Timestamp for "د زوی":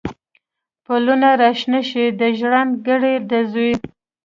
3.29-3.73